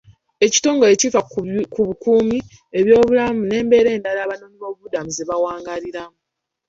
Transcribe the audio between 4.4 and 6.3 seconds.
b'obubudamu ze bawangaaliramu.